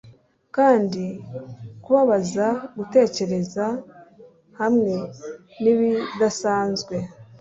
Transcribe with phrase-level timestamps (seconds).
[0.55, 1.05] Kandi
[1.83, 3.65] kubabaza gutekereza
[4.59, 4.93] hamwe
[5.61, 6.95] nibidasanzwe